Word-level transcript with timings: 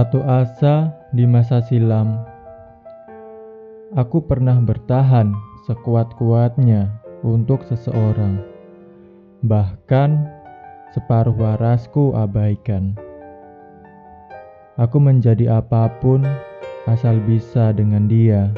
Satu 0.00 0.24
asa 0.24 0.96
di 1.12 1.28
masa 1.28 1.60
silam. 1.60 2.24
Aku 3.92 4.24
pernah 4.24 4.56
bertahan 4.56 5.28
sekuat-kuatnya 5.68 6.88
untuk 7.20 7.60
seseorang. 7.68 8.40
Bahkan 9.44 10.10
separuh 10.96 11.36
warasku 11.36 12.16
abaikan. 12.16 12.96
Aku 14.80 14.96
menjadi 14.96 15.60
apa 15.60 15.92
pun 16.00 16.24
asal 16.88 17.20
bisa 17.28 17.68
dengan 17.76 18.08
dia. 18.08 18.48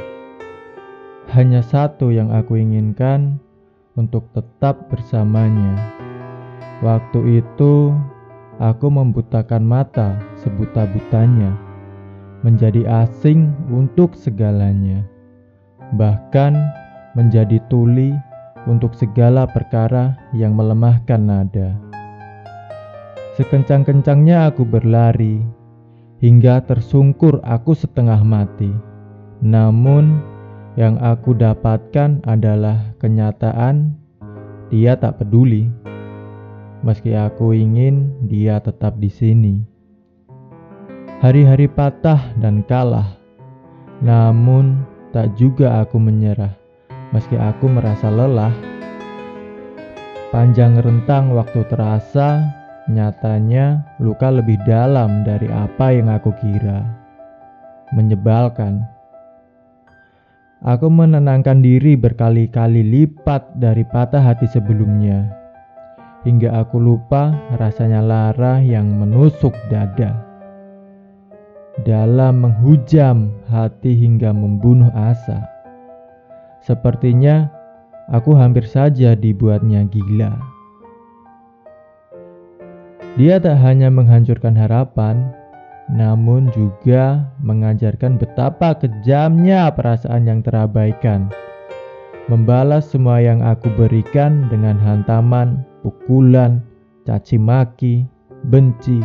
Hanya 1.35 1.58
satu 1.66 2.14
yang 2.14 2.30
aku 2.30 2.54
inginkan 2.54 3.43
untuk 3.99 4.30
tetap 4.30 4.86
bersamanya. 4.94 5.74
Waktu 6.86 7.43
itu 7.43 7.99
Aku 8.62 8.94
membutakan 8.94 9.66
mata 9.66 10.14
sebuta-butanya, 10.39 11.50
menjadi 12.46 12.86
asing 13.02 13.50
untuk 13.66 14.14
segalanya, 14.14 15.02
bahkan 15.98 16.54
menjadi 17.18 17.58
tuli 17.66 18.14
untuk 18.71 18.94
segala 18.94 19.50
perkara 19.50 20.14
yang 20.30 20.54
melemahkan 20.54 21.18
nada. 21.18 21.75
Sekencang-kencangnya 23.35 24.54
aku 24.54 24.63
berlari, 24.63 25.43
hingga 26.22 26.63
tersungkur 26.63 27.43
aku 27.43 27.74
setengah 27.74 28.22
mati. 28.22 28.71
Namun, 29.43 30.22
yang 30.79 31.02
aku 31.02 31.35
dapatkan 31.35 32.22
adalah 32.30 32.94
kenyataan 33.02 33.98
dia 34.70 34.94
tak 34.94 35.18
peduli. 35.18 35.66
Meski 36.83 37.14
aku 37.14 37.55
ingin 37.55 38.11
dia 38.27 38.58
tetap 38.58 38.98
di 38.98 39.06
sini. 39.06 39.62
Hari-hari 41.22 41.70
patah 41.70 42.34
dan 42.42 42.66
kalah, 42.66 43.06
namun 44.02 44.83
tak 45.14 45.30
juga 45.39 45.78
aku 45.78 46.02
menyerah. 46.02 46.50
Meski 47.14 47.39
aku 47.39 47.70
merasa 47.70 48.11
lelah, 48.11 48.50
panjang 50.34 50.74
rentang 50.83 51.30
waktu 51.30 51.62
terasa, 51.70 52.50
nyatanya 52.91 53.86
luka 54.02 54.34
lebih 54.34 54.58
dalam 54.67 55.22
dari 55.22 55.46
apa 55.55 55.94
yang 55.94 56.11
aku 56.11 56.34
kira. 56.42 56.83
Menyebalkan. 57.94 58.83
Aku 60.67 60.91
menenangkan 60.91 61.62
diri 61.62 61.94
berkali-kali 61.94 62.83
lipat 62.83 63.55
dari 63.55 63.86
patah 63.86 64.34
hati 64.34 64.50
sebelumnya 64.50 65.41
hingga 66.22 66.62
aku 66.62 66.78
lupa 66.78 67.34
rasanya 67.58 68.02
lara 68.02 68.62
yang 68.62 68.86
menusuk 68.86 69.54
dada. 69.70 70.14
Dalam 71.82 72.46
menghujam 72.46 73.32
hati 73.48 73.96
hingga 73.96 74.30
membunuh 74.30 74.92
asa. 74.92 75.40
Sepertinya 76.62 77.50
aku 78.12 78.36
hampir 78.38 78.62
saja 78.68 79.18
dibuatnya 79.18 79.82
gila. 79.90 80.30
Dia 83.18 83.36
tak 83.42 83.60
hanya 83.60 83.92
menghancurkan 83.92 84.56
harapan, 84.56 85.32
namun 85.92 86.48
juga 86.54 87.28
mengajarkan 87.44 88.16
betapa 88.16 88.72
kejamnya 88.78 89.68
perasaan 89.74 90.24
yang 90.28 90.40
terabaikan. 90.40 91.28
Membalas 92.30 92.88
semua 92.88 93.18
yang 93.18 93.42
aku 93.42 93.68
berikan 93.74 94.46
dengan 94.48 94.78
hantaman 94.78 95.66
pukulan, 95.83 96.62
caci 97.02 97.36
maki, 97.36 98.06
benci. 98.46 99.02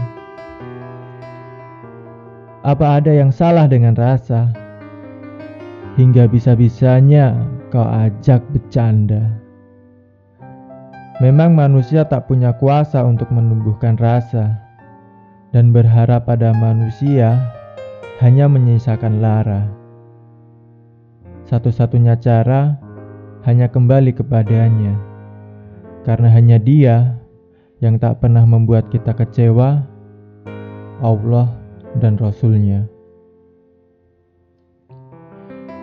Apa 2.61 3.01
ada 3.01 3.11
yang 3.11 3.33
salah 3.33 3.65
dengan 3.65 3.97
rasa? 3.97 4.53
Hingga 5.97 6.29
bisa-bisanya 6.29 7.33
kau 7.73 7.83
ajak 7.83 8.45
bercanda. 8.53 9.25
Memang 11.17 11.57
manusia 11.57 12.05
tak 12.05 12.29
punya 12.29 12.53
kuasa 12.53 13.01
untuk 13.01 13.33
menumbuhkan 13.33 13.97
rasa 13.97 14.53
dan 15.49 15.73
berharap 15.73 16.29
pada 16.29 16.53
manusia 16.53 17.33
hanya 18.21 18.45
menyisakan 18.45 19.17
lara. 19.17 19.65
Satu-satunya 21.49 22.21
cara 22.21 22.77
hanya 23.49 23.65
kembali 23.65 24.13
kepadanya 24.13 25.06
karena 26.07 26.31
hanya 26.31 26.55
Dia 26.55 27.19
yang 27.83 27.99
tak 27.99 28.23
pernah 28.23 28.47
membuat 28.47 28.87
kita 28.87 29.11
kecewa, 29.11 29.83
Allah 31.03 31.51
dan 31.99 32.15
Rasulnya. 32.15 32.87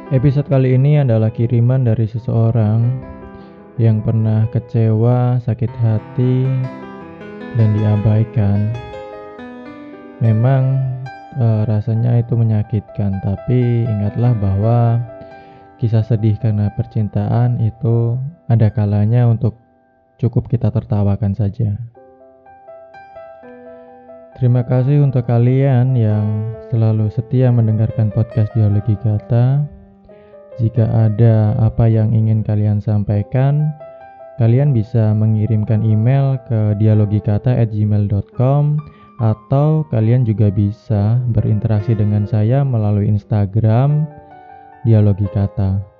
Episode 0.09 0.49
kali 0.49 0.81
ini 0.81 1.05
adalah 1.05 1.29
kiriman 1.29 1.85
dari 1.85 2.09
seseorang 2.09 2.89
yang 3.77 4.01
pernah 4.01 4.49
kecewa, 4.49 5.37
sakit 5.45 5.73
hati, 5.85 6.49
dan 7.61 7.69
diabaikan. 7.77 8.73
Memang 10.25 10.81
e, 11.37 11.47
rasanya 11.69 12.25
itu 12.25 12.33
menyakitkan, 12.33 13.21
tapi 13.21 13.85
ingatlah 13.85 14.33
bahwa 14.41 14.79
kisah 15.77 16.05
sedih 16.07 16.39
karena 16.41 16.73
percintaan 16.73 17.61
itu 17.61 18.17
ada 18.49 18.71
kalanya 18.71 19.27
untuk 19.27 19.64
cukup 20.25 20.49
kita 20.49 20.73
tertawakan 20.73 21.37
saja. 21.37 21.77
Terima 24.35 24.67
kasih 24.67 25.07
untuk 25.07 25.31
kalian 25.31 25.95
yang 25.95 26.51
selalu 26.67 27.07
setia 27.07 27.55
mendengarkan 27.55 28.11
podcast 28.11 28.51
Dialogi 28.51 28.99
Kata. 28.99 29.63
Jika 30.59 30.91
ada 30.91 31.55
apa 31.63 31.87
yang 31.87 32.11
ingin 32.11 32.43
kalian 32.43 32.83
sampaikan, 32.83 33.71
kalian 34.43 34.75
bisa 34.75 35.15
mengirimkan 35.15 35.87
email 35.87 36.35
ke 36.51 36.75
dialogikata@gmail.com 36.83 38.83
atau 39.23 39.87
kalian 39.95 40.27
juga 40.27 40.51
bisa 40.51 41.23
berinteraksi 41.31 41.95
dengan 41.95 42.27
saya 42.27 42.67
melalui 42.67 43.07
Instagram 43.07 44.03
Dialogi 44.83 45.31
Kata. 45.31 45.94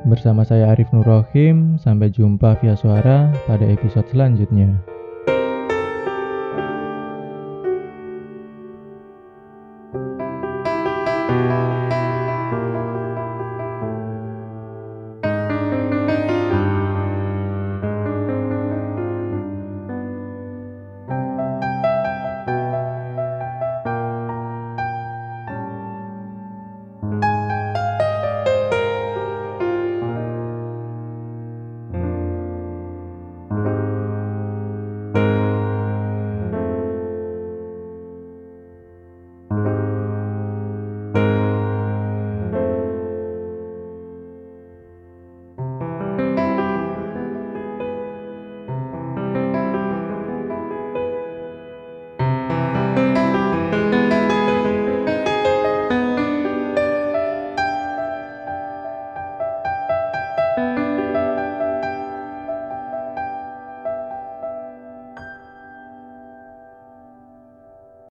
Bersama 0.00 0.48
saya 0.48 0.72
Arif 0.72 0.88
Nurrohim, 0.96 1.76
sampai 1.76 2.08
jumpa 2.08 2.56
via 2.64 2.72
suara 2.72 3.28
pada 3.44 3.68
episode 3.68 4.08
selanjutnya. 4.08 4.80